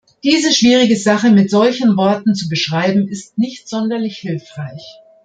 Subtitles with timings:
[0.23, 4.99] Diese schwierige Sache mit solchen Worten zu beschreiben, ist nicht sonderlich hilfreich.